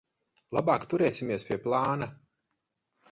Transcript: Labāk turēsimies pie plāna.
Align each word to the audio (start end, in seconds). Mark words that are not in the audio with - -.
Labāk 0.57 0.87
turēsimies 0.93 1.47
pie 1.51 1.59
plāna. 1.67 2.09